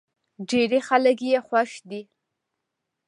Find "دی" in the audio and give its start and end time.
1.89-2.01